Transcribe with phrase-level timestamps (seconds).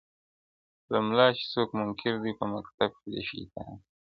[0.91, 3.85] له مُلا چي څوک منکر دي په مکتب کي د شیطان دي!.